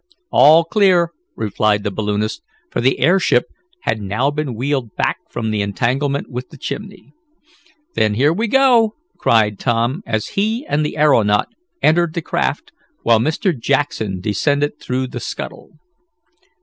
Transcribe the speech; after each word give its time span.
"All 0.31 0.63
clear," 0.63 1.11
replied 1.35 1.83
the 1.83 1.91
balloonist, 1.91 2.41
for 2.71 2.81
the 2.81 2.97
airship 3.01 3.45
had 3.81 4.01
now 4.01 4.31
been 4.31 4.55
wheeled 4.55 4.95
back 4.95 5.17
from 5.29 5.51
the 5.51 5.61
entanglement 5.61 6.27
with 6.27 6.49
the 6.49 6.57
chimney. 6.57 7.13
"Then 7.93 8.15
here 8.15 8.33
we 8.33 8.47
go!" 8.47 8.95
cried 9.19 9.59
Tom, 9.59 10.01
as 10.07 10.29
he 10.29 10.65
and 10.67 10.83
the 10.83 10.97
aeronaut 10.97 11.49
entered 11.83 12.15
the 12.15 12.23
craft, 12.23 12.71
while 13.03 13.19
Mr. 13.19 13.55
Jackson 13.55 14.19
descended 14.19 14.79
through 14.79 15.05
the 15.05 15.19
scuttle. 15.19 15.69